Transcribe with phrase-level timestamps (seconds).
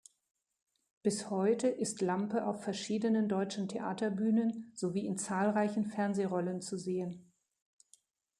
[1.03, 7.31] Bis heute ist Lampe auf verschiedenen deutschen Theaterbühnen sowie in zahlreichen Fernsehrollen zu sehen.